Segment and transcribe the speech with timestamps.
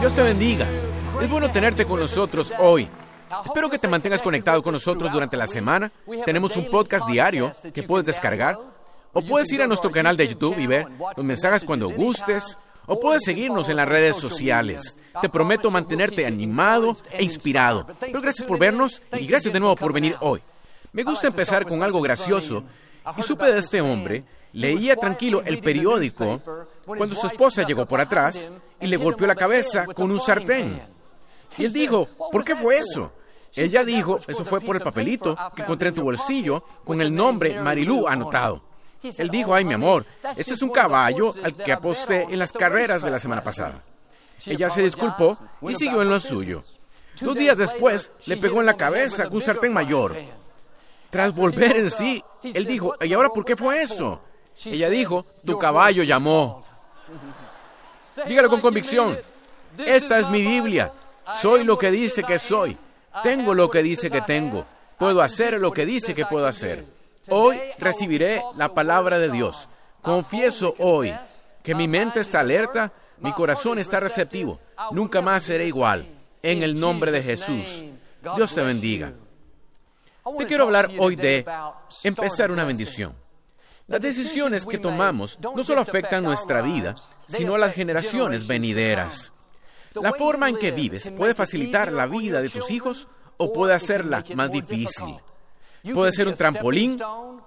[0.00, 0.66] Dios te bendiga.
[1.20, 2.88] Es bueno tenerte con nosotros hoy.
[3.44, 5.92] Espero que te mantengas conectado con nosotros durante la semana.
[6.24, 8.58] Tenemos un podcast diario que puedes descargar.
[9.12, 12.56] O puedes ir a nuestro canal de YouTube y ver los mensajes cuando gustes.
[12.86, 14.96] O puedes seguirnos en las redes sociales.
[15.20, 17.86] Te prometo mantenerte animado e inspirado.
[18.00, 20.40] Pero gracias por vernos y gracias de nuevo por venir hoy.
[20.92, 22.64] Me gusta empezar con algo gracioso.
[23.18, 26.40] Y supe de este hombre, leía tranquilo el periódico
[26.96, 30.82] cuando su esposa llegó por atrás y le golpeó la cabeza con un sartén.
[31.58, 33.12] Y él dijo, ¿por qué fue eso?
[33.56, 37.60] Ella dijo, eso fue por el papelito que encontré en tu bolsillo con el nombre
[37.60, 38.62] Marilú anotado.
[39.02, 43.02] Él dijo, ay mi amor, este es un caballo al que aposté en las carreras
[43.02, 43.82] de la semana pasada.
[44.46, 46.60] Ella se disculpó y siguió en lo suyo.
[47.20, 50.16] Dos días después, le pegó en la cabeza con un sartén mayor.
[51.10, 54.20] Tras volver en sí, él dijo, ¿y ahora por qué fue eso?
[54.64, 56.62] Ella dijo, tu caballo llamó.
[58.26, 59.18] Dígalo con convicción.
[59.78, 60.92] Esta es mi Biblia.
[61.40, 62.76] Soy lo que dice que soy.
[63.22, 64.66] Tengo lo que dice que tengo.
[64.98, 66.84] Puedo hacer lo que dice que puedo hacer.
[67.28, 69.68] Hoy recibiré la palabra de Dios.
[70.02, 71.14] Confieso hoy
[71.62, 74.60] que mi mente está alerta, mi corazón está receptivo.
[74.92, 76.06] Nunca más seré igual.
[76.42, 77.84] En el nombre de Jesús.
[78.36, 79.12] Dios te bendiga.
[80.38, 81.44] Te quiero hablar hoy de
[82.04, 83.14] empezar una bendición.
[83.90, 86.94] Las decisiones que tomamos no solo afectan nuestra vida,
[87.26, 89.32] sino a las generaciones venideras.
[89.94, 94.24] La forma en que vives puede facilitar la vida de tus hijos o puede hacerla
[94.36, 95.16] más difícil.
[95.92, 97.00] Puede ser un trampolín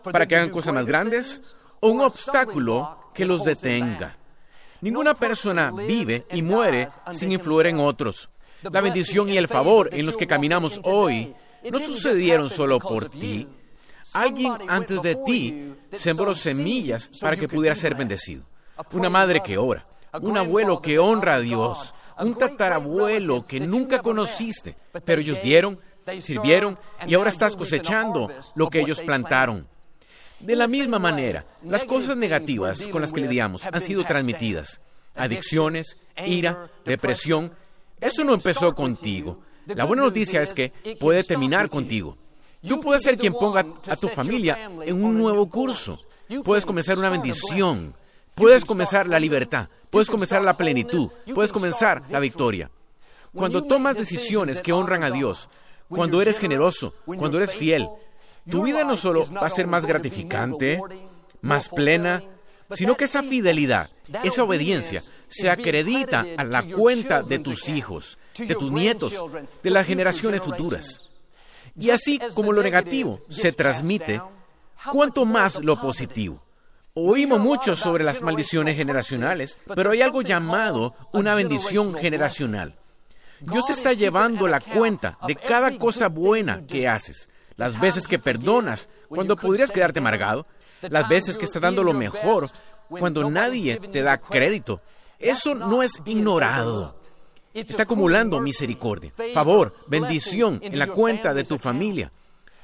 [0.03, 4.17] para que hagan cosas más grandes o un obstáculo que los detenga.
[4.81, 8.30] Ninguna persona vive y muere sin influir en otros.
[8.64, 11.33] La bendición y el favor en los que caminamos hoy
[11.71, 13.47] no sucedieron solo por ti.
[14.14, 18.44] Alguien antes de ti sembró semillas para que pudiera ser bendecido.
[18.92, 19.86] Una madre que ora,
[20.22, 25.80] un abuelo que honra a Dios, un tatarabuelo que nunca conociste, pero ellos dieron,
[26.20, 26.77] sirvieron
[27.08, 29.67] y ahora estás cosechando lo que ellos plantaron.
[30.39, 34.82] De la misma manera, las cosas negativas con las que lidiamos han sido transmitidas.
[35.16, 37.52] Adicciones, ira, depresión.
[38.02, 39.39] Eso no empezó contigo.
[39.67, 42.17] La buena noticia es que puede terminar contigo.
[42.68, 46.00] Tú puedes ser quien ponga a tu familia en un nuevo curso.
[46.44, 47.94] Puedes comenzar una bendición.
[48.36, 49.68] Puedes comenzar la libertad.
[49.90, 51.10] Puedes comenzar la plenitud.
[51.34, 52.72] Puedes comenzar la victoria.
[53.34, 55.50] Cuando tomas decisiones que honran a Dios,
[55.90, 57.88] cuando eres generoso, cuando eres fiel,
[58.50, 60.80] tu vida no solo va a ser más gratificante,
[61.42, 62.24] más plena,
[62.72, 63.90] sino que esa fidelidad,
[64.24, 69.14] esa obediencia, se acredita a la cuenta de tus hijos, de tus nietos,
[69.62, 71.10] de las generaciones futuras.
[71.76, 74.22] Y así como lo negativo se transmite,
[74.92, 76.42] cuanto más lo positivo.
[76.94, 82.76] Oímos mucho sobre las maldiciones generacionales, pero hay algo llamado una bendición generacional.
[83.39, 88.88] Dios está llevando la cuenta de cada cosa buena que haces, las veces que perdonas
[89.10, 90.45] cuando podrías quedarte amargado,
[90.82, 92.50] las veces que estás dando lo mejor
[92.88, 94.82] cuando nadie te da crédito.
[95.17, 97.02] Eso no es ignorado.
[97.53, 102.11] Está acumulando misericordia, favor, bendición en la cuenta de tu familia.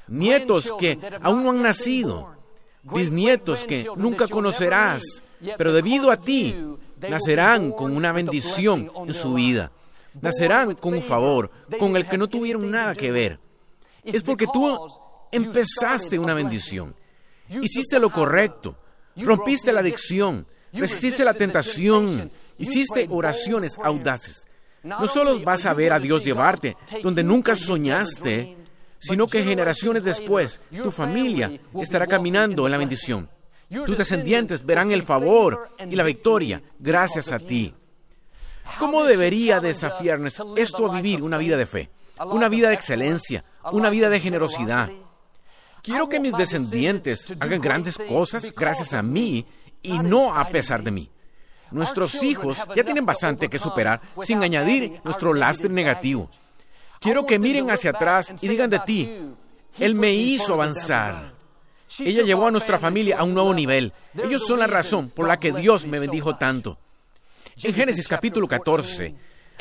[0.08, 2.34] Nietos que aún no han nacido,
[2.82, 5.02] bisnietos que nunca conocerás,
[5.56, 6.56] pero debido a ti
[7.08, 9.70] nacerán con una bendición en su vida.
[10.20, 13.38] Nacerán con un favor, con el que no tuvieron nada que ver.
[14.02, 14.76] Es porque tú
[15.30, 16.96] empezaste una bendición.
[17.48, 18.76] Hiciste lo correcto.
[19.16, 20.46] Rompiste la adicción.
[20.72, 22.30] Resististe la tentación.
[22.58, 24.46] Hiciste oraciones audaces.
[24.82, 28.56] No solo vas a ver a Dios llevarte donde nunca soñaste,
[28.98, 33.28] sino que generaciones después tu familia estará caminando en la bendición.
[33.68, 37.74] Tus descendientes verán el favor y la victoria gracias a ti.
[38.78, 41.90] ¿Cómo debería desafiarnos esto a vivir una vida de fe,
[42.26, 44.90] una vida de excelencia, una vida de generosidad?
[45.82, 49.46] Quiero que mis descendientes hagan grandes cosas gracias a mí
[49.82, 51.10] y no a pesar de mí.
[51.70, 56.28] Nuestros hijos ya tienen bastante que superar sin añadir nuestro lastre negativo.
[57.00, 59.10] Quiero que miren hacia atrás y digan de ti,
[59.78, 61.32] Él me hizo avanzar.
[61.98, 63.92] Ella llevó a nuestra familia a un nuevo nivel.
[64.22, 66.78] Ellos son la razón por la que Dios me bendijo tanto.
[67.62, 69.14] En Génesis capítulo 14,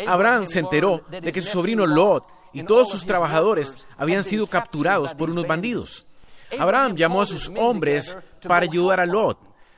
[0.06, 5.14] Abraham se enteró de que su sobrino Lot y todos sus trabajadores habían sido capturados
[5.16, 6.06] por unos bandidos.
[6.58, 8.18] Abraham llamó a sus hombres
[8.48, 9.38] para ayudar a Lot.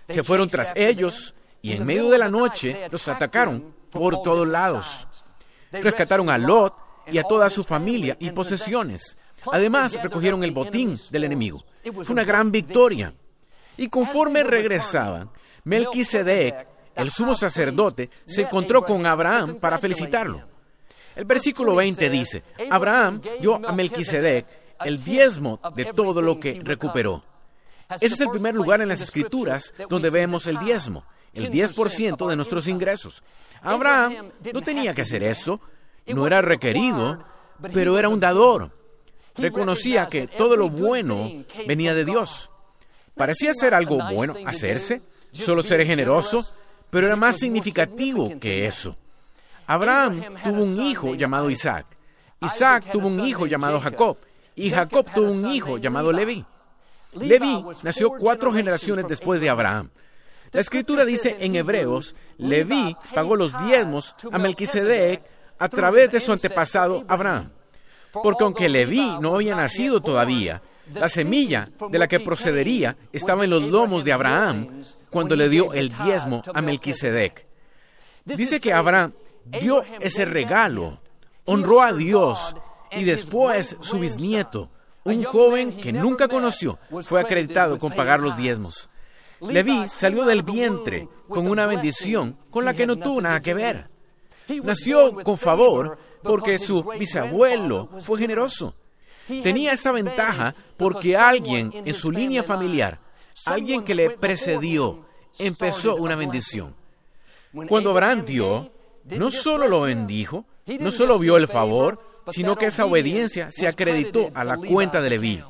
[0.10, 5.08] Se fueron tras ellos y en medio de la noche los atacaron por todos lados.
[5.72, 6.74] Rescataron a Lot
[7.08, 9.18] y a toda su familia y posesiones.
[9.52, 11.64] Además, recogieron el botín del enemigo.
[11.84, 13.14] Fue una gran victoria.
[13.78, 15.30] Y conforme regresaban,
[15.64, 20.42] Melquisedec, el sumo sacerdote, se encontró con Abraham para felicitarlo.
[21.16, 24.46] El versículo 20 dice, Abraham dio a Melquisedec
[24.84, 27.24] el diezmo de todo lo que recuperó.
[28.00, 32.36] Ese es el primer lugar en las escrituras donde vemos el diezmo, el 10% de
[32.36, 33.24] nuestros ingresos.
[33.62, 35.62] Abraham no tenía que hacer eso,
[36.08, 37.24] no era requerido,
[37.74, 38.72] pero era un dador.
[39.36, 42.50] Reconocía que todo lo bueno venía de Dios.
[43.16, 45.02] Parecía ser algo bueno hacerse,
[45.32, 46.46] solo ser generoso,
[46.90, 48.98] pero era más significativo que eso.
[49.68, 51.86] Abraham tuvo un hijo llamado Isaac.
[52.42, 54.18] Isaac tuvo un hijo llamado Jacob.
[54.56, 56.44] Y Jacob tuvo un hijo llamado Levi.
[57.14, 59.90] Levi nació cuatro generaciones después de Abraham.
[60.52, 65.24] La escritura dice en Hebreos, Levi pagó los diezmos a Melquisedec
[65.58, 67.52] a través de su antepasado Abraham.
[68.12, 70.62] Porque aunque Leví no había nacido todavía,
[70.94, 75.72] la semilla de la que procedería estaba en los lomos de Abraham cuando le dio
[75.72, 77.46] el diezmo a Melquisedec.
[78.26, 79.14] Dice que Abraham
[79.46, 81.00] dio ese regalo,
[81.46, 82.56] honró a Dios
[82.92, 84.70] y después su bisnieto,
[85.06, 88.91] un joven que nunca conoció, fue acreditado con pagar los diezmos.
[89.42, 93.90] Leví salió del vientre con una bendición con la que no tuvo nada que ver.
[94.64, 98.76] Nació con favor porque su bisabuelo fue generoso.
[99.28, 103.00] Tenía esa ventaja porque alguien en su línea familiar,
[103.46, 105.06] alguien que le precedió,
[105.40, 106.76] empezó una bendición.
[107.68, 108.72] Cuando Abraham dio,
[109.06, 110.46] no solo lo bendijo,
[110.80, 112.00] no solo vio el favor,
[112.30, 115.44] sino que esa obediencia se acreditó a la cuenta de Leví.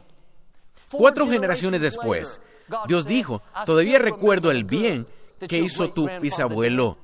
[0.92, 2.40] Cuatro generaciones después,
[2.88, 5.07] Dios dijo, todavía recuerdo el bien
[5.47, 6.97] que hizo tu bisabuelo.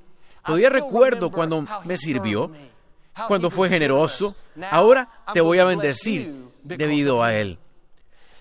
[0.46, 2.52] Todavía recuerdo cuando me sirvió,
[3.28, 4.36] cuando fue generoso.
[4.72, 6.34] Ahora te voy a bendecir
[6.64, 7.58] debido a él.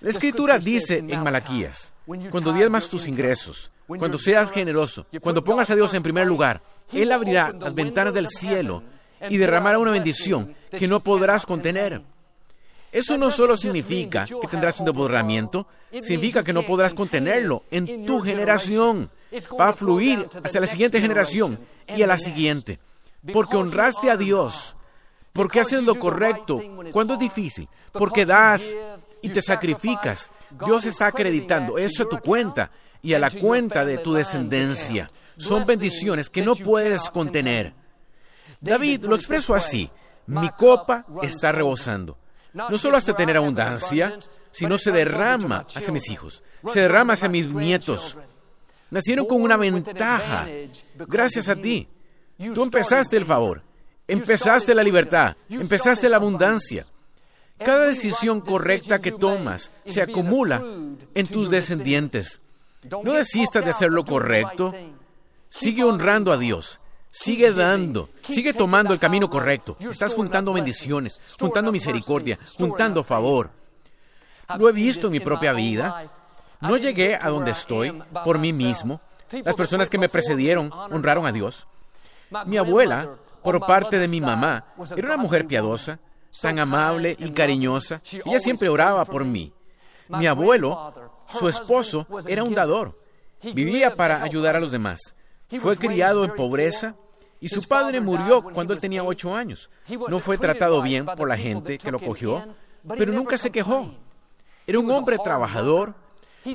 [0.01, 1.93] La escritura dice en Malaquías,
[2.31, 6.61] cuando diezmas tus ingresos, cuando seas generoso, cuando pongas a Dios en primer lugar,
[6.93, 8.83] Él abrirá las ventanas del cielo
[9.29, 12.03] y derramará una bendición que no podrás contener.
[12.93, 18.21] Eso no solo significa que tendrás un desbordamiento, significa que no podrás contenerlo en tu
[18.21, 19.11] generación.
[19.61, 22.79] Va a fluir hacia la siguiente generación y a la siguiente.
[23.33, 24.77] Porque honraste a Dios,
[25.33, 26.63] porque haces lo correcto
[26.93, 28.75] cuando es difícil, porque das
[29.21, 30.31] y te sacrificas.
[30.65, 32.71] Dios está acreditando eso a tu cuenta
[33.03, 35.11] y a la cuenta de tu descendencia.
[35.37, 37.75] Son bendiciones que no puedes contener.
[38.61, 39.91] David lo expresó así,
[40.27, 42.17] mi copa está rebosando.
[42.57, 44.19] No solo hasta tener abundancia,
[44.51, 46.43] sino se derrama hacia mis hijos,
[46.73, 48.17] se derrama hacia mis nietos.
[48.91, 50.47] Nacieron con una ventaja,
[51.07, 51.87] gracias a ti.
[52.55, 53.63] Tú empezaste el favor,
[54.09, 56.87] empezaste la libertad, empezaste la abundancia.
[57.59, 60.63] Cada decisión correcta que tomas se acumula
[61.15, 62.41] en tus descendientes.
[63.03, 64.75] No desistas de hacer lo correcto.
[65.49, 66.81] Sigue honrando a Dios.
[67.19, 69.75] Sigue dando, sigue tomando el camino correcto.
[69.81, 73.51] Estás juntando bendiciones, juntando misericordia, juntando favor.
[74.59, 76.13] Lo he visto en mi propia vida.
[76.61, 77.91] No llegué a donde estoy
[78.23, 79.01] por mí mismo.
[79.31, 81.67] Las personas que me precedieron honraron a Dios.
[82.45, 85.99] Mi abuela, por parte de mi mamá, era una mujer piadosa,
[86.43, 88.03] tan amable y cariñosa.
[88.27, 89.55] Ella siempre oraba por mí.
[90.09, 90.93] Mi abuelo,
[91.29, 93.01] su esposo, era un dador.
[93.43, 95.15] Vivía para ayudar a los demás.
[95.61, 96.95] Fue criado en pobreza
[97.47, 99.71] y su padre murió cuando él tenía ocho años.
[100.09, 102.45] No fue tratado bien por la gente que lo cogió,
[102.99, 103.95] pero nunca se quejó.
[104.67, 105.95] Era un hombre trabajador.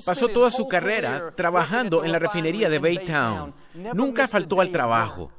[0.05, 3.53] Pasó toda su carrera trabajando en la refinería de Baytown.
[3.93, 5.31] Nunca faltó al trabajo.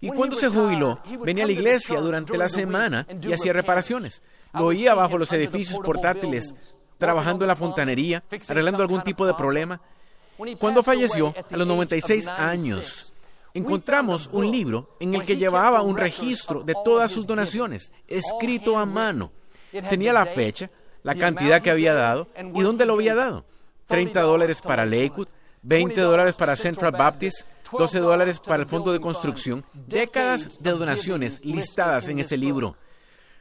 [0.00, 4.22] Y cuando se jubiló, venía a la iglesia durante la semana y hacía reparaciones.
[4.52, 6.54] Lo oía bajo los edificios portátiles,
[6.98, 9.80] trabajando en la fontanería, arreglando algún tipo de problema.
[10.58, 13.09] Cuando falleció, a los 96 años,
[13.54, 18.86] encontramos un libro en el que llevaba un registro de todas sus donaciones, escrito a
[18.86, 19.32] mano.
[19.88, 20.70] Tenía la fecha,
[21.02, 23.44] la cantidad que había dado y dónde lo había dado.
[23.86, 25.28] 30 dólares para Lakewood,
[25.62, 31.40] 20 dólares para Central Baptist, 12 dólares para el Fondo de Construcción, décadas de donaciones
[31.44, 32.76] listadas en este libro.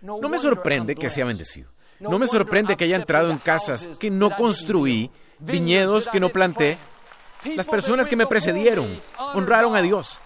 [0.01, 1.70] No me sorprende que sea bendecido.
[2.00, 6.78] No me sorprende que haya entrado en casas que no construí, viñedos que no planté,
[7.43, 9.01] las personas que me precedieron
[9.34, 10.22] honraron a Dios.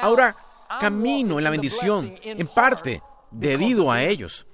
[0.00, 0.36] Ahora
[0.80, 4.46] camino en la bendición, en parte debido a ellos.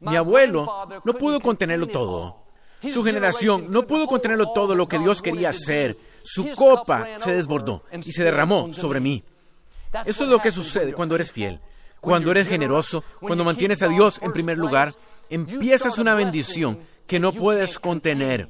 [0.00, 2.42] Mi abuelo no pudo contenerlo todo.
[2.90, 5.96] Su generación no pudo contenerlo todo lo que Dios quería hacer.
[6.24, 9.22] Su copa se desbordó y se derramó sobre mí.
[10.04, 11.60] Eso es lo que sucede cuando eres fiel,
[12.00, 14.92] cuando eres generoso, cuando mantienes a Dios en primer lugar.
[15.30, 18.48] Empiezas una bendición que no puedes contener.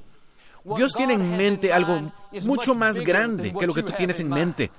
[0.64, 2.12] Dios tiene en mente algo
[2.44, 4.70] mucho más grande que lo que tú tienes en mente.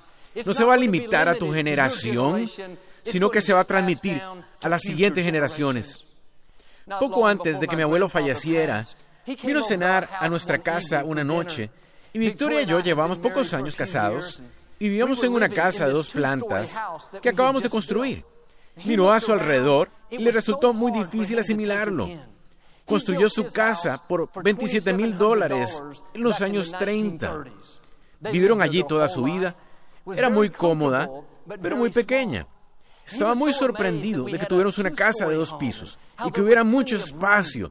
[0.44, 2.48] no se va a limitar a tu generación,
[3.04, 4.20] sino que se va a transmitir
[4.62, 6.04] a las siguientes generaciones.
[6.98, 8.84] Poco antes de que mi abuelo falleciera,
[9.42, 11.70] vino a cenar a nuestra casa una noche
[12.12, 14.42] y Victoria y yo llevamos pocos años casados
[14.78, 16.74] y vivíamos en una casa de dos plantas
[17.20, 18.24] que acabamos de construir.
[18.84, 22.08] Miró a su alrededor y le resultó muy difícil asimilarlo.
[22.86, 27.44] Construyó su casa por 27 mil dólares en los años 30.
[28.20, 29.54] Vivieron allí toda su vida.
[30.14, 31.08] Era muy cómoda,
[31.60, 32.46] pero muy pequeña.
[33.06, 36.96] Estaba muy sorprendido de que tuviéramos una casa de dos pisos y que hubiera mucho
[36.96, 37.70] espacio.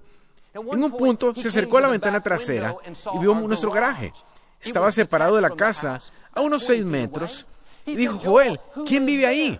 [0.53, 2.75] En un punto se acercó a la ventana trasera
[3.15, 4.13] y vio nuestro garaje.
[4.61, 5.99] Estaba separado de la casa
[6.33, 7.45] a unos seis metros
[7.85, 9.59] y dijo, Joel, ¿quién vive ahí?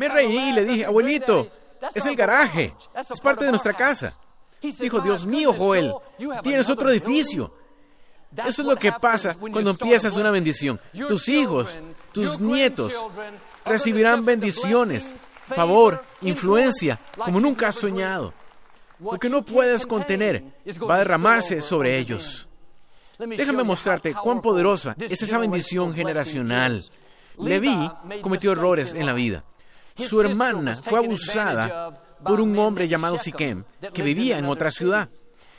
[0.00, 1.48] Me reí y le dije, abuelito,
[1.94, 4.16] es el garaje, es parte de nuestra casa.
[4.60, 5.92] Dijo, Dios mío, Joel,
[6.42, 7.52] tienes otro edificio.
[8.36, 10.80] Eso es lo que pasa cuando empiezas una bendición.
[10.92, 11.68] Tus hijos,
[12.12, 12.94] tus nietos
[13.64, 15.14] recibirán bendiciones,
[15.46, 18.34] favor, influencia, como nunca has soñado.
[19.00, 20.42] Lo que no puedes contener
[20.88, 22.48] va a derramarse sobre ellos.
[23.18, 26.82] Déjame mostrarte cuán poderosa es esa bendición generacional.
[27.38, 29.44] Leví cometió errores en la vida.
[29.96, 31.92] Su hermana fue abusada
[32.24, 35.08] por un hombre llamado Siquem, que vivía en otra ciudad.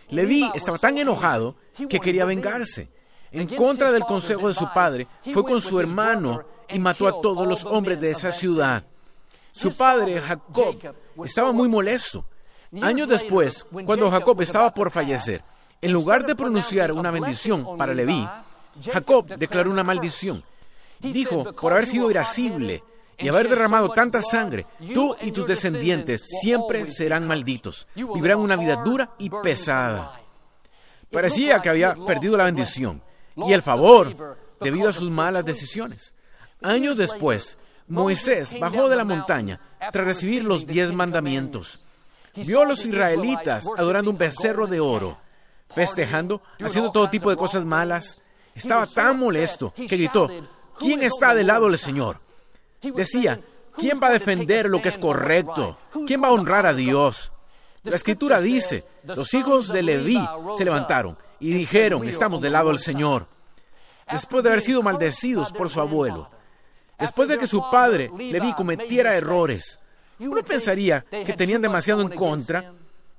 [0.10, 1.56] Leví estaba tan enojado
[1.90, 2.90] que quería vengarse.
[3.32, 7.48] En contra del consejo de su padre, fue con su hermano y mató a todos
[7.48, 8.84] los hombres de esa ciudad.
[9.52, 12.26] Su padre, Jacob, estaba muy molesto.
[12.82, 15.42] Años después, cuando Jacob estaba por fallecer,
[15.82, 18.28] en lugar de pronunciar una bendición para Leví,
[18.92, 20.44] Jacob declaró una maldición.
[21.00, 22.84] Dijo, por haber sido irascible
[23.20, 27.88] y haber derramado tanta sangre, tú y tus descendientes siempre serán malditos.
[27.96, 30.22] Vivirán una vida dura y pesada.
[31.12, 33.02] Parecía que había perdido la bendición
[33.36, 36.14] y el favor debido a sus malas decisiones.
[36.62, 37.58] Años después,
[37.88, 39.60] Moisés bajó de la montaña
[39.92, 41.86] tras recibir los diez mandamientos.
[42.36, 45.18] Vio a los israelitas adorando un becerro de oro,
[45.74, 48.22] festejando, haciendo todo tipo de cosas malas.
[48.54, 50.30] Estaba tan molesto que gritó,
[50.78, 52.20] ¿quién está del lado del Señor?
[52.82, 53.42] Decía,
[53.76, 55.78] ¿quién va a defender lo que es correcto?
[56.08, 57.32] ¿Quién va a honrar a Dios?
[57.84, 60.20] La escritura dice, los hijos de Leví
[60.58, 63.28] se levantaron y dijeron, estamos del lado del Señor.
[64.12, 66.30] Después de haber sido maldecidos por su abuelo,
[66.98, 69.80] después de que su padre Leví cometiera errores,
[70.20, 72.74] uno pensaría que tenían demasiado en contra,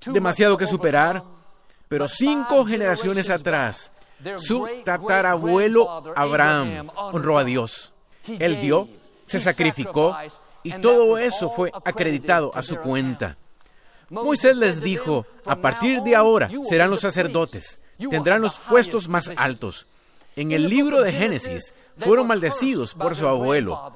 [0.06, 1.22] demasiado que superar,
[1.88, 3.90] pero cinco generaciones atrás,
[4.36, 7.92] su tatarabuelo Abraham honró a Dios.
[8.26, 8.88] Él dio
[9.30, 10.16] se sacrificó
[10.64, 13.36] y todo eso fue acreditado a su cuenta.
[14.08, 17.78] Moisés les dijo, a partir de ahora serán los sacerdotes,
[18.10, 19.86] tendrán los puestos más altos.
[20.34, 23.92] En el libro de Génesis fueron maldecidos por su abuelo,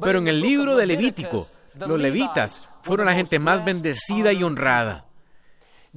[0.00, 5.04] pero en el libro de Levítico, los levitas fueron la gente más bendecida y honrada.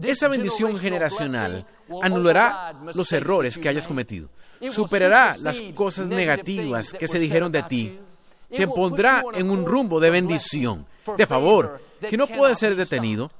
[0.01, 1.68] Esa bendición generacional
[2.01, 4.30] anulará los errores que hayas cometido,
[4.72, 8.00] superará las cosas negativas que se dijeron de ti
[8.55, 10.86] te pondrá en un rumbo de bendición,
[11.17, 13.31] de favor, que no puede ser detenido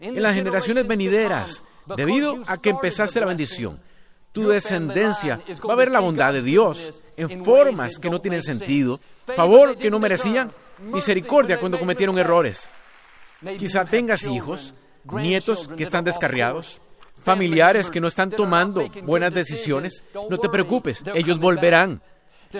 [0.00, 1.62] en las generaciones venideras,
[1.96, 3.80] debido a que empezaste la bendición.
[4.32, 9.00] Tu descendencia va a ver la bondad de Dios en formas que no tienen sentido,
[9.34, 12.68] favor que no merecían, misericordia cuando cometieron errores.
[13.58, 16.80] Quizá tengas hijos, nietos que están descarriados,
[17.22, 20.04] familiares que no están tomando buenas decisiones.
[20.28, 22.02] No te preocupes, ellos volverán.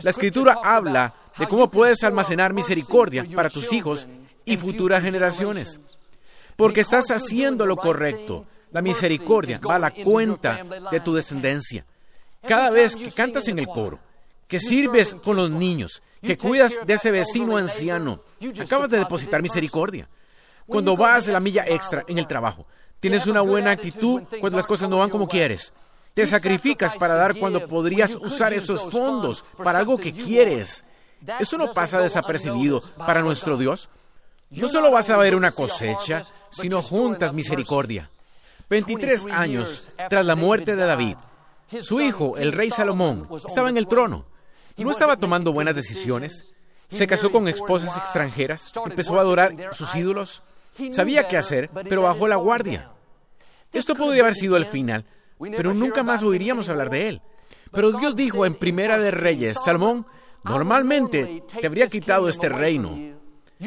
[0.02, 4.06] La escritura habla de cómo puedes almacenar misericordia para tus hijos
[4.44, 5.80] y futuras generaciones.
[6.56, 8.46] Porque estás haciendo lo correcto.
[8.72, 11.84] La misericordia va a la cuenta de tu descendencia.
[12.46, 13.98] Cada vez que cantas en el coro,
[14.46, 18.22] que sirves con los niños, que cuidas de ese vecino anciano,
[18.60, 20.08] acabas de depositar misericordia.
[20.66, 22.66] Cuando vas de la milla extra en el trabajo,
[23.00, 25.72] tienes una buena actitud cuando las cosas no van como quieres.
[26.16, 30.82] Te sacrificas para dar cuando podrías usar esos fondos para algo que quieres.
[31.38, 33.90] Eso no pasa desapercibido para nuestro Dios.
[34.48, 38.08] No solo vas a ver una cosecha, sino juntas misericordia.
[38.70, 41.16] 23 años tras la muerte de David,
[41.82, 44.24] su hijo, el rey Salomón, estaba en el trono.
[44.78, 46.54] No estaba tomando buenas decisiones.
[46.88, 50.42] Se casó con esposas extranjeras, empezó a adorar sus ídolos.
[50.92, 52.90] Sabía qué hacer, pero bajó la guardia.
[53.70, 55.04] Esto podría haber sido el final,
[55.38, 57.22] pero nunca más oiríamos hablar de él.
[57.72, 60.06] Pero Dios dijo en Primera de Reyes, Salmón,
[60.44, 62.96] normalmente te habría quitado este reino.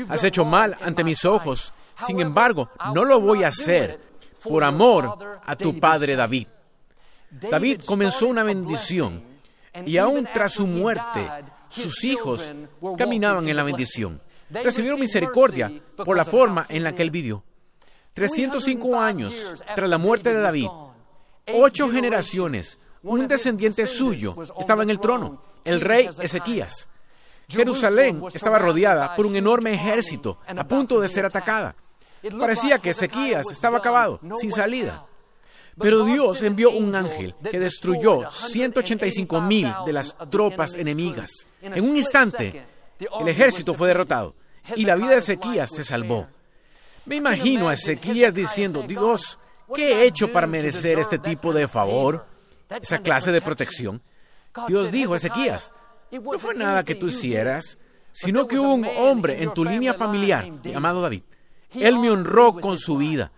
[0.07, 1.73] Has hecho mal ante mis ojos.
[1.95, 3.99] Sin embargo, no lo voy a hacer
[4.43, 6.47] por amor a tu padre David.
[7.29, 9.23] David comenzó una bendición
[9.85, 11.29] y aún tras su muerte,
[11.69, 12.53] sus hijos
[12.97, 14.21] caminaban en la bendición.
[14.49, 17.43] Recibieron misericordia por la forma en la que él vivió.
[18.13, 19.35] 305 años
[19.75, 20.67] tras la muerte de David,
[21.53, 26.88] ocho generaciones, un descendiente suyo estaba en el trono, el rey Ezequías.
[27.48, 31.75] Jerusalén estaba rodeada por un enorme ejército a punto de ser atacada.
[32.38, 35.06] Parecía que Ezequías estaba acabado, sin salida.
[35.79, 41.32] Pero Dios envió un ángel que destruyó 185 mil de las tropas enemigas.
[41.62, 42.65] En un instante,
[43.20, 44.36] el ejército fue derrotado
[44.75, 46.27] y la vida de Ezequías se salvó.
[47.06, 49.39] Me imagino a Ezequías diciendo, Dios,
[49.73, 52.25] ¿qué he hecho para merecer este tipo de favor?
[52.69, 54.01] Esa clase de protección.
[54.67, 55.71] Dios dijo a Ezequías,
[56.11, 57.77] no fue nada que tú hicieras,
[58.11, 61.23] sino que hubo un hombre en tu línea familiar llamado David.
[61.71, 63.31] Él me honró con su vida.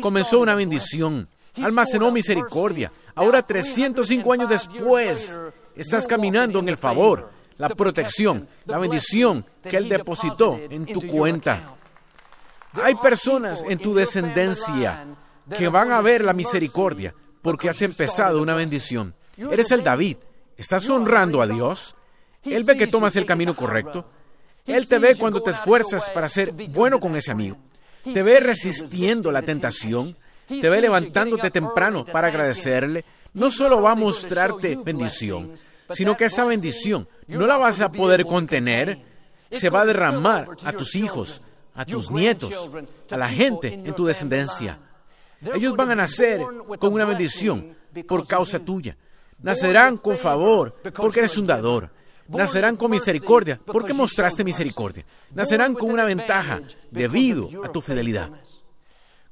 [0.00, 1.28] Comenzó una bendición
[1.64, 2.92] almacenó misericordia.
[3.14, 5.38] Ahora 305 años después,
[5.74, 11.74] estás caminando en el favor, la protección, la bendición que Él depositó en tu cuenta.
[12.74, 15.06] Hay personas en tu descendencia
[15.56, 19.14] que van a ver la misericordia porque has empezado una bendición.
[19.36, 20.16] Eres el David.
[20.56, 21.94] ¿Estás honrando a Dios?
[22.42, 24.08] Él ve que tomas el camino correcto.
[24.64, 27.56] Él te ve cuando te esfuerzas para ser bueno con ese amigo.
[28.02, 30.16] Te ve resistiendo la tentación
[30.48, 35.52] te ve levantándote temprano para agradecerle, no solo va a mostrarte bendición,
[35.90, 38.98] sino que esa bendición no la vas a poder contener,
[39.50, 41.42] se va a derramar a tus hijos,
[41.74, 42.70] a tus nietos,
[43.10, 44.78] a la gente en tu descendencia.
[45.54, 46.40] Ellos van a nacer
[46.78, 47.76] con una bendición
[48.06, 48.96] por causa tuya.
[49.38, 51.90] Nacerán con favor porque eres un dador.
[52.28, 55.04] Nacerán con misericordia porque mostraste misericordia.
[55.32, 56.60] Nacerán con una ventaja
[56.90, 58.30] debido a tu fidelidad.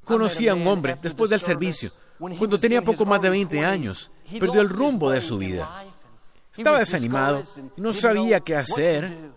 [0.03, 4.11] Conocí a un hombre después del servicio, cuando tenía poco más de 20 años.
[4.39, 5.83] Perdió el rumbo de su vida.
[6.55, 7.43] Estaba desanimado
[7.75, 9.31] y no sabía qué hacer.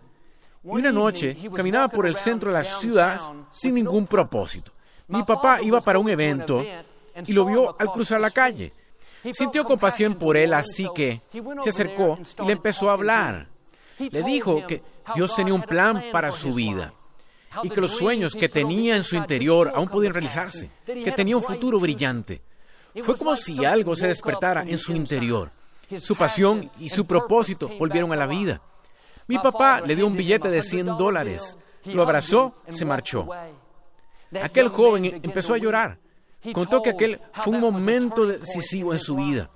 [0.64, 4.72] Y una noche caminaba por el centro de la ciudad sin ningún propósito.
[5.08, 6.64] Mi papá iba para un evento
[7.26, 8.72] y lo vio al cruzar la calle.
[9.32, 11.22] Sintió compasión por él, así que
[11.62, 13.48] se acercó y le empezó a hablar.
[13.98, 14.82] Le dijo que
[15.14, 16.92] Dios tenía un plan para su vida
[17.62, 21.42] y que los sueños que tenía en su interior aún podían realizarse, que tenía un
[21.42, 22.42] futuro brillante.
[23.02, 25.50] Fue como si algo se despertara en su interior.
[26.00, 28.60] Su pasión y su propósito volvieron a la vida.
[29.26, 33.28] Mi papá le dio un billete de 100 dólares, lo abrazó y se marchó.
[34.42, 35.98] Aquel joven empezó a llorar.
[36.52, 39.50] Contó que aquel fue un momento decisivo en su vida.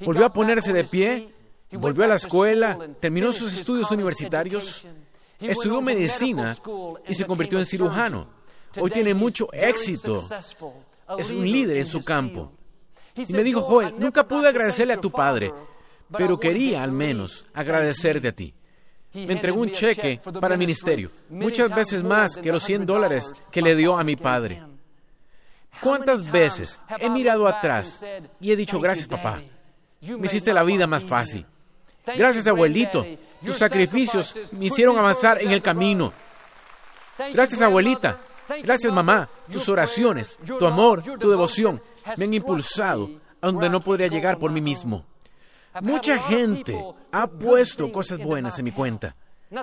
[0.00, 1.34] Volvió a ponerse de pie,
[1.72, 4.86] volvió a la escuela, terminó sus estudios universitarios
[5.40, 6.54] Estudió medicina
[7.08, 8.28] y se convirtió en cirujano.
[8.78, 10.22] Hoy tiene mucho éxito.
[11.18, 12.52] Es un líder en su campo.
[13.16, 15.52] Y me dijo, Joel, nunca pude agradecerle a tu padre,
[16.12, 18.54] pero quería al menos agradecerte a ti.
[19.12, 23.62] Me entregó un cheque para el ministerio, muchas veces más que los 100 dólares que
[23.62, 24.62] le dio a mi padre.
[25.80, 28.04] ¿Cuántas veces he mirado atrás
[28.40, 29.40] y he dicho, gracias papá,
[30.00, 31.46] me hiciste la vida más fácil?
[32.16, 33.04] Gracias abuelito,
[33.44, 36.12] tus sacrificios me hicieron avanzar en el camino.
[37.32, 38.18] Gracias, abuelita.
[38.62, 39.28] Gracias, mamá.
[39.50, 41.80] Tus oraciones, tu amor, tu devoción
[42.16, 45.04] me han impulsado a donde no podría llegar por mí mismo.
[45.80, 46.76] Mucha gente
[47.12, 49.14] ha puesto cosas buenas en mi cuenta.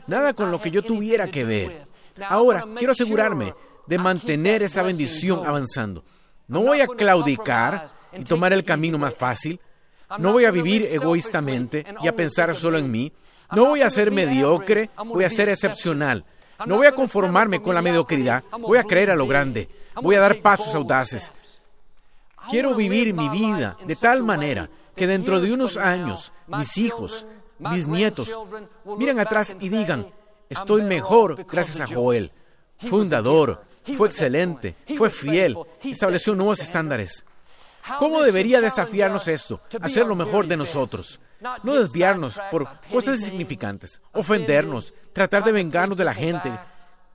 [0.08, 1.88] Nada con lo que yo tuviera que ver.
[2.28, 3.54] Ahora, quiero asegurarme
[3.86, 6.04] de mantener esa bendición avanzando.
[6.48, 9.60] No voy a claudicar y tomar el camino más fácil.
[10.18, 13.12] No voy a vivir egoístamente y a pensar solo en mí.
[13.52, 16.26] No voy a ser mediocre, voy a ser excepcional.
[16.66, 19.70] No voy a conformarme con la mediocridad, voy a creer a lo grande,
[20.02, 21.32] voy a dar pasos audaces.
[22.50, 27.26] Quiero vivir mi vida de tal manera que dentro de unos años mis hijos,
[27.60, 28.30] mis nietos,
[28.98, 30.08] miren atrás y digan,
[30.50, 32.32] estoy mejor gracias a Joel,
[32.78, 33.64] fundador,
[33.96, 37.26] fue excelente, fue fiel, estableció nuevos estándares.
[38.00, 39.62] ¿Cómo debería desafiarnos esto?
[39.80, 41.20] Hacer lo mejor de nosotros.
[41.64, 46.52] No desviarnos por cosas insignificantes, ofendernos, tratar de vengarnos de la gente,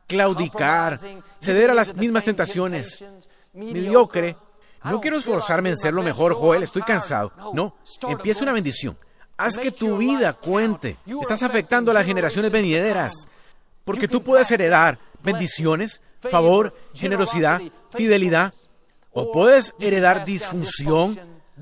[0.06, 0.98] claudicar,
[1.40, 3.04] ceder a las mismas tentaciones,
[3.52, 4.36] mediocre.
[4.84, 7.32] No quiero esforzarme en ser lo mejor, Joel, estoy cansado.
[7.52, 7.76] No,
[8.08, 8.96] empieza una bendición.
[9.36, 10.96] Haz que tu vida cuente.
[11.20, 13.14] Estás afectando a las generaciones venideras.
[13.84, 18.52] Porque tú puedes heredar bendiciones, favor, generosidad, fidelidad.
[19.12, 21.18] O puedes heredar disfunción,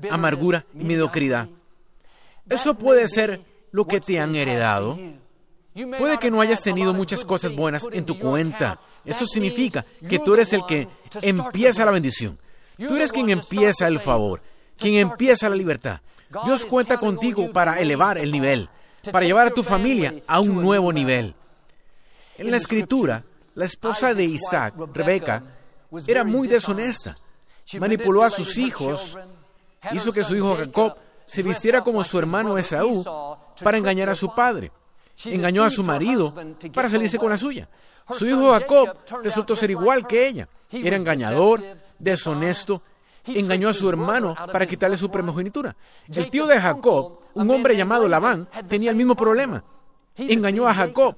[0.09, 1.49] amargura y mediocridad.
[2.49, 4.97] Eso puede ser lo que te han heredado.
[5.73, 8.79] Puede que no hayas tenido muchas cosas buenas en tu cuenta.
[9.05, 10.87] Eso significa que tú eres el que
[11.21, 12.37] empieza la bendición.
[12.77, 14.41] Tú eres quien empieza el favor,
[14.77, 15.99] quien empieza la libertad.
[16.45, 18.69] Dios cuenta contigo para elevar el nivel.
[19.11, 21.33] para llevar a tu familia a un nuevo nivel.
[22.37, 23.23] En la escritura,
[23.55, 25.43] la esposa de Isaac, Rebeca,
[26.07, 27.17] era muy deshonesta.
[27.79, 29.17] Manipuló a sus hijos,
[29.91, 33.03] hizo que su hijo Jacob se vistiera como su hermano Esaú
[33.63, 34.71] para engañar a su padre.
[35.25, 36.33] Engañó a su marido
[36.73, 37.67] para salirse con la suya.
[38.17, 40.47] Su hijo Jacob resultó ser igual que ella.
[40.71, 41.61] Era engañador,
[42.01, 42.81] deshonesto,
[43.25, 45.75] engañó a su hermano para quitarle su primogenitura.
[46.13, 49.63] El tío de Jacob, un hombre llamado Labán, tenía el mismo problema.
[50.15, 51.15] Engañó a Jacob.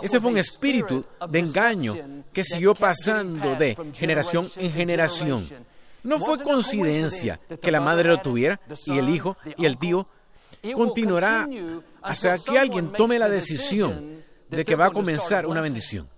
[0.00, 1.96] Ese fue un espíritu de engaño
[2.32, 5.44] que siguió pasando de generación en generación.
[6.04, 10.06] No fue coincidencia que la madre lo tuviera y el hijo y el tío.
[10.74, 11.48] Continuará
[12.02, 16.08] hasta que alguien tome la decisión de que va a comenzar una bendición.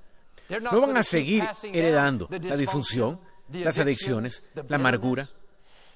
[0.60, 3.18] No van a seguir heredando la disfunción,
[3.52, 5.28] las adicciones, la amargura.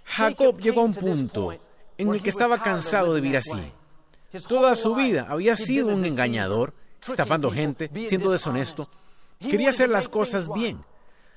[0.04, 1.52] Jacob llegó a un punto
[1.96, 3.72] en el que estaba cansado de vivir así.
[4.46, 6.74] Toda su vida había sido un engañador,
[7.06, 8.88] estafando gente, siendo deshonesto.
[9.38, 10.84] Quería hacer las cosas bien.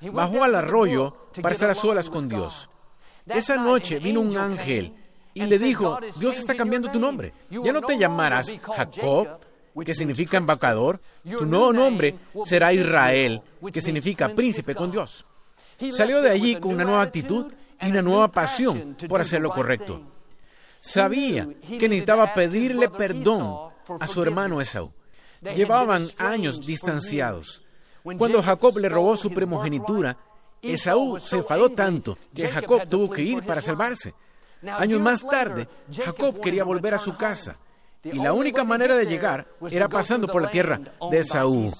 [0.00, 2.68] Bajó al arroyo para estar a solas con Dios.
[3.26, 4.94] Esa noche vino un ángel
[5.34, 7.32] y le dijo, Dios está cambiando tu nombre.
[7.50, 9.40] Ya no te llamarás Jacob,
[9.84, 11.00] que significa embacador.
[11.24, 15.24] Tu nuevo nombre será Israel, que significa príncipe con Dios.
[15.90, 20.00] Salió de allí con una nueva actitud y una nueva pasión por hacer lo correcto.
[20.80, 24.92] Sabía que necesitaba pedirle perdón a su hermano Esaú.
[25.40, 27.62] Llevaban años distanciados.
[28.02, 30.16] Cuando Jacob le robó su primogenitura,
[30.60, 34.14] Esaú se enfadó tanto que Jacob tuvo que ir para salvarse.
[34.62, 37.56] Años más tarde, Jacob quería volver a su casa
[38.04, 41.70] y la única manera de llegar era pasando por la tierra de Esaú.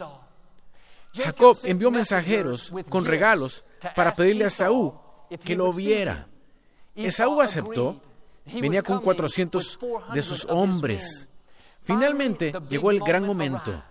[1.15, 4.95] Jacob envió mensajeros con regalos para pedirle a Esaú
[5.45, 6.27] que lo viera.
[6.95, 8.01] Esaú aceptó.
[8.45, 9.79] Venía con 400
[10.13, 11.29] de sus hombres.
[11.83, 13.83] Finalmente llegó el gran momento.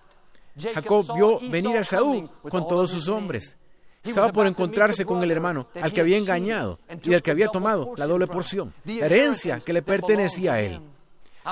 [0.58, 3.58] Jacob vio venir a Esaú con todos sus hombres.
[4.04, 7.94] Estaba por encontrarse con el hermano al que había engañado y al que había tomado
[7.98, 10.82] la doble porción, la herencia que le pertenecía a él.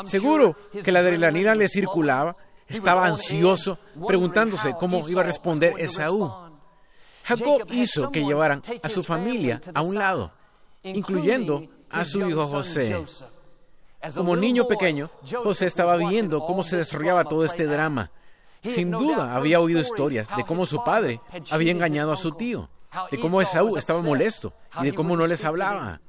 [0.06, 2.36] Seguro que la adrenalina le circulaba,
[2.68, 6.49] estaba ansioso, preguntándose cómo iba a responder Esaú.
[7.30, 10.32] Jacob hizo que llevaran a su familia a un lado,
[10.82, 13.04] incluyendo a su hijo José.
[14.16, 15.12] Como niño pequeño,
[15.44, 18.12] José estaba viendo cómo se desarrollaba todo este drama.
[18.64, 22.70] Sin duda había oído historias de cómo su padre había engañado a su tío,
[23.12, 26.02] de cómo Esaú estaba molesto y de cómo no les hablaba.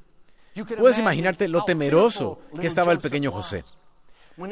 [0.78, 3.62] Puedes imaginarte lo temeroso que estaba el pequeño José.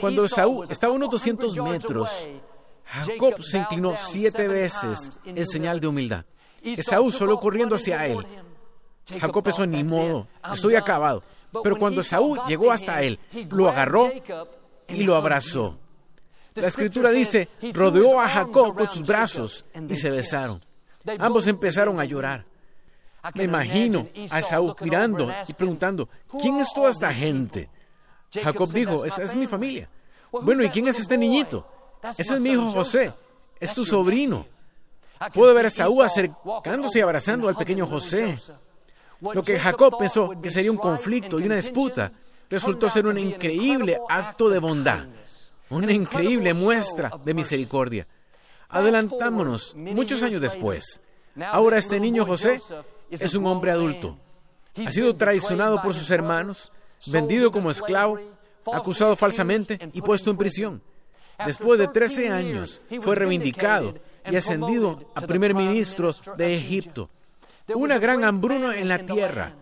[0.00, 2.28] Cuando Esaú estaba a unos 200 metros,
[2.84, 6.24] Jacob se inclinó siete veces en señal de humildad.
[6.62, 8.24] Esaú solo corriendo hacia él.
[9.20, 11.22] Jacob pensó, ni modo, estoy acabado.
[11.62, 13.18] Pero cuando Esaú llegó hasta él,
[13.50, 14.10] lo agarró
[14.88, 15.78] y lo abrazó.
[16.54, 20.62] La escritura dice, rodeó a Jacob con sus brazos y se besaron.
[21.18, 22.44] Ambos empezaron a llorar.
[23.34, 26.08] Me imagino a Esaú mirando y preguntando,
[26.40, 27.70] ¿quién es toda esta gente?
[28.32, 29.88] Jacob dijo, esa es mi familia.
[30.30, 31.66] Bueno, ¿y quién es este niñito?
[32.16, 33.12] Ese es mi hijo José,
[33.58, 34.46] es tu sobrino.
[35.32, 38.36] Puedo ver a Esaú acercándose y abrazando al pequeño José.
[39.20, 42.12] Lo que Jacob pensó que sería un conflicto y una disputa
[42.48, 45.06] resultó ser un increíble acto de bondad
[45.70, 48.06] una increíble muestra de misericordia.
[48.68, 51.00] Adelantámonos muchos años después.
[51.40, 52.60] Ahora este niño José
[53.10, 54.18] es un hombre adulto.
[54.84, 56.72] Ha sido traicionado por sus hermanos,
[57.06, 58.18] vendido como esclavo,
[58.72, 60.82] acusado falsamente y puesto en prisión.
[61.44, 63.94] Después de 13 años fue reivindicado
[64.30, 67.10] y ascendido a primer ministro de Egipto.
[67.74, 69.52] Una gran hambruna en la tierra,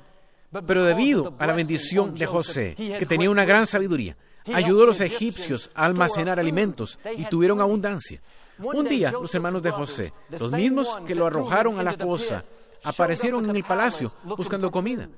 [0.67, 4.17] pero debido a la bendición de José, que tenía una gran sabiduría,
[4.53, 8.21] ayudó a los egipcios a almacenar alimentos y tuvieron abundancia.
[8.59, 12.45] Un día, los hermanos de José, los mismos que lo arrojaron a la fosa,
[12.85, 15.09] aparecieron en el palacio buscando comida.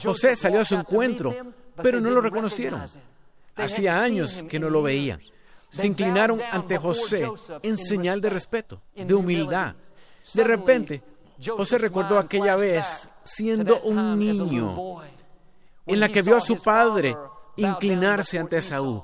[0.00, 1.34] José salió a su encuentro,
[1.82, 2.82] pero no lo reconocieron.
[3.56, 5.20] Hacía años que no lo veían.
[5.72, 7.26] Se inclinaron ante José
[7.62, 9.74] en señal de respeto, de humildad.
[10.34, 11.02] De repente,
[11.44, 15.02] José recordó aquella vez siendo un niño
[15.86, 17.16] en la que vio a su padre
[17.56, 19.02] inclinarse ante Esaú.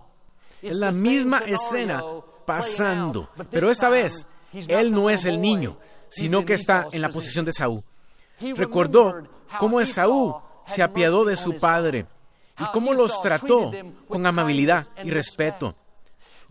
[0.61, 2.03] Es la misma escena
[2.45, 5.79] pasando, pero esta vez él no es el niño,
[6.09, 7.83] sino que está en la posición de Esaú.
[8.57, 9.23] Recordó
[9.59, 12.07] cómo Esaú se apiadó de su padre
[12.61, 13.73] y cómo los trató
[14.07, 15.75] con amabilidad y respeto.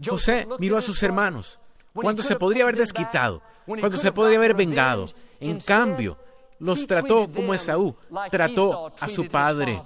[0.04, 1.60] José miró a sus hermanos
[1.94, 5.08] cuando se podría haber desquitado, cuando se podría haber vengado.
[5.40, 6.18] En cambio,
[6.60, 7.96] los trató como Esaú
[8.32, 9.82] trató a su padre.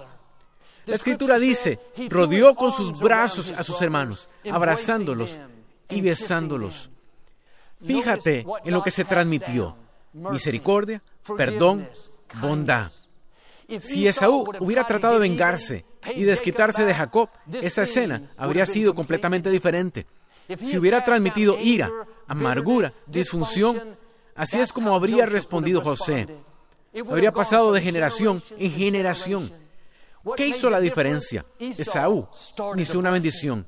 [0.86, 5.40] La escritura dice, rodeó con sus brazos a sus hermanos, abrazándolos
[5.90, 6.90] y besándolos.
[7.84, 9.76] Fíjate en lo que se transmitió.
[10.14, 11.02] Misericordia,
[11.38, 11.88] perdón,
[12.42, 12.92] bondad.
[13.80, 17.30] Si Esaú hubiera tratado de vengarse y desquitarse de Jacob,
[17.62, 20.06] esa escena habría sido completamente diferente.
[20.60, 21.90] Si hubiera transmitido ira,
[22.28, 23.98] amargura, disfunción,
[24.36, 26.28] así es como habría respondido José.
[27.10, 29.52] Habría pasado de generación en generación.
[30.36, 31.46] ¿Qué hizo la diferencia?
[31.60, 32.28] Esaú
[32.78, 33.66] hizo una bendición.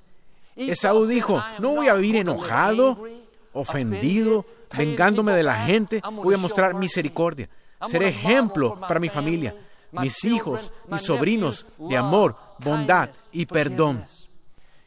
[0.56, 3.06] Esaú dijo, no voy a vivir enojado,
[3.54, 7.50] ofendido, vengándome de la gente, voy a mostrar misericordia.
[7.89, 9.56] Seré ejemplo para mi familia,
[9.93, 14.03] mis hijos, mis sobrinos, de amor, bondad y perdón.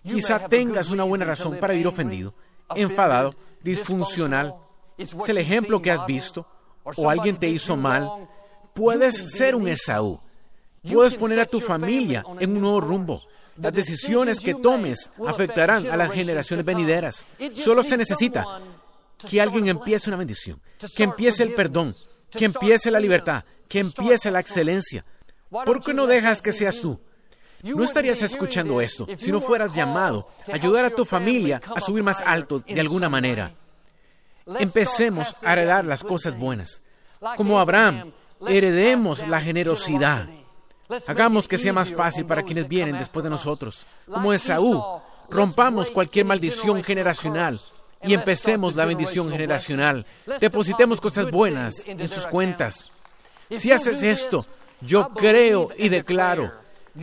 [0.03, 2.35] Quizá tengas una buena razón para vivir ofendido,
[2.75, 4.55] enfadado, disfuncional.
[4.97, 6.47] Es el ejemplo que has visto,
[6.85, 8.11] o alguien te hizo mal.
[8.75, 10.21] Puedes ser un Esaú.
[10.83, 13.23] Puedes poner a tu familia en un nuevo rumbo.
[13.57, 17.25] Las decisiones que tomes afectarán a las generaciones venideras.
[17.55, 18.45] Solo se necesita
[19.29, 20.61] que alguien empiece una bendición,
[20.95, 21.95] que empiece el perdón,
[22.31, 25.05] que empiece la libertad, que empiece la excelencia.
[25.51, 27.01] ¿Por qué no dejas que seas tú?
[27.63, 32.03] No estarías escuchando esto si no fueras llamado a ayudar a tu familia a subir
[32.03, 33.53] más alto de alguna manera.
[34.59, 36.83] Empecemos a heredar las cosas buenas.
[37.37, 38.13] Como Abraham,
[38.47, 40.29] heredemos la generosidad.
[41.07, 43.87] Hagamos que sea más fácil para quienes vienen después de nosotros.
[44.07, 47.59] Como Esaú, rompamos cualquier maldición generacional
[48.03, 50.07] y empecemos la bendición generacional.
[50.39, 52.93] Depositemos cosas buenas en sus cuentas.
[53.51, 54.45] Si haces esto,
[54.81, 56.53] yo creo y declaro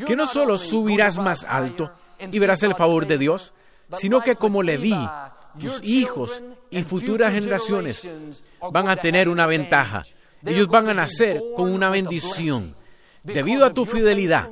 [0.05, 3.53] que no solo subirás más alto y verás el favor de Dios,
[3.97, 4.95] sino que como le vi,
[5.59, 8.07] tus hijos y futuras generaciones
[8.71, 10.03] van a tener una ventaja.
[10.45, 12.75] Ellos van a nacer con una bendición.
[13.23, 14.49] Debido a tu fidelidad,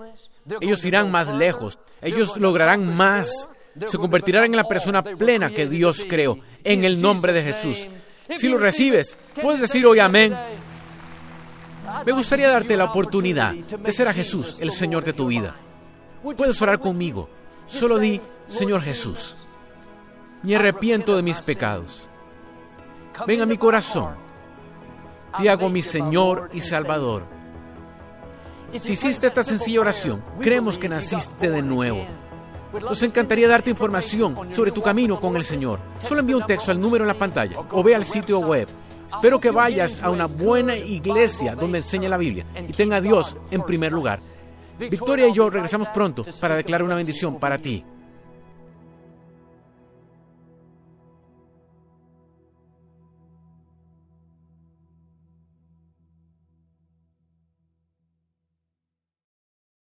[0.61, 3.49] ellos irán más lejos, ellos lograrán más,
[3.85, 7.87] se convertirán en la persona plena que Dios creó, en el nombre de Jesús.
[8.37, 10.37] Si lo recibes, puedes decir hoy amén.
[12.05, 15.55] Me gustaría darte la oportunidad de ser a Jesús, el Señor de tu vida.
[16.35, 17.29] Puedes orar conmigo.
[17.67, 19.35] Solo di, Señor Jesús,
[20.43, 22.09] me arrepiento de mis pecados.
[23.25, 24.15] Ven a mi corazón.
[25.37, 27.23] Te hago mi Señor y Salvador.
[28.79, 32.05] Si hiciste esta sencilla oración, creemos que naciste de nuevo.
[32.81, 35.79] Nos encantaría darte información sobre tu camino con el Señor.
[36.03, 38.67] Solo envía un texto al número en la pantalla o ve al sitio web.
[39.13, 43.35] Espero que vayas a una buena iglesia donde enseñe la Biblia y tenga a Dios
[43.51, 44.19] en primer lugar.
[44.79, 47.83] Victoria y yo regresamos pronto para declarar una bendición para ti.